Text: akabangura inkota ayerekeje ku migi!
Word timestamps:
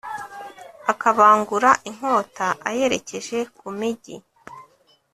akabangura 0.91 1.69
inkota 1.89 2.47
ayerekeje 2.69 3.37
ku 3.57 3.67
migi! 3.79 4.15